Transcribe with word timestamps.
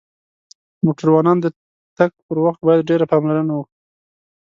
موټروانان 0.83 1.37
د 1.41 1.45
تک 1.97 2.11
پر 2.27 2.37
وخت 2.45 2.61
باید 2.67 2.87
ډیر 2.89 3.01
پاملرنه 3.11 3.53
وکړی 3.55 3.77